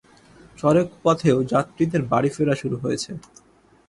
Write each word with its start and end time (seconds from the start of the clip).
সড়কপথেও 0.57 1.37
যাত্রীদের 1.43 2.01
বাড়ি 2.11 2.29
ফেরা 2.35 2.55
শুরু 2.55 2.75
হয়েছে। 2.77 3.11